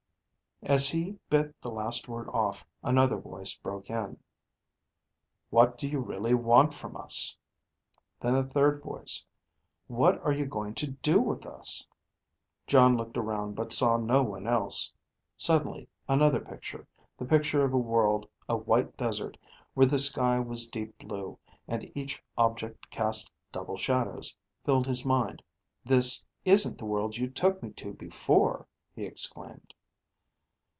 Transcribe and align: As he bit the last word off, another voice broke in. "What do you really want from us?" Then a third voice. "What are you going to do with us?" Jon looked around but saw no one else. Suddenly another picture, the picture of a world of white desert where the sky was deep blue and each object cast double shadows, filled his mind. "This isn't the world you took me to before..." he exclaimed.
As 0.63 0.87
he 0.87 1.17
bit 1.27 1.59
the 1.59 1.71
last 1.71 2.07
word 2.07 2.29
off, 2.29 2.63
another 2.83 3.17
voice 3.17 3.55
broke 3.55 3.89
in. 3.89 4.19
"What 5.49 5.75
do 5.75 5.87
you 5.89 5.97
really 5.97 6.35
want 6.35 6.71
from 6.71 6.95
us?" 6.95 7.35
Then 8.19 8.35
a 8.35 8.43
third 8.43 8.83
voice. 8.83 9.25
"What 9.87 10.21
are 10.21 10.31
you 10.31 10.45
going 10.45 10.75
to 10.75 10.91
do 10.91 11.19
with 11.19 11.47
us?" 11.47 11.87
Jon 12.67 12.95
looked 12.95 13.17
around 13.17 13.55
but 13.55 13.73
saw 13.73 13.97
no 13.97 14.21
one 14.21 14.45
else. 14.45 14.93
Suddenly 15.35 15.89
another 16.07 16.39
picture, 16.39 16.87
the 17.17 17.25
picture 17.25 17.65
of 17.65 17.73
a 17.73 17.77
world 17.79 18.27
of 18.47 18.67
white 18.67 18.95
desert 18.95 19.39
where 19.73 19.87
the 19.87 19.97
sky 19.97 20.39
was 20.39 20.67
deep 20.67 20.95
blue 20.99 21.39
and 21.67 21.89
each 21.97 22.21
object 22.37 22.87
cast 22.91 23.31
double 23.51 23.77
shadows, 23.77 24.37
filled 24.63 24.85
his 24.85 25.03
mind. 25.07 25.41
"This 25.83 26.23
isn't 26.45 26.77
the 26.77 26.85
world 26.85 27.17
you 27.17 27.27
took 27.31 27.63
me 27.63 27.71
to 27.71 27.93
before..." 27.93 28.67
he 28.95 29.05
exclaimed. 29.05 29.73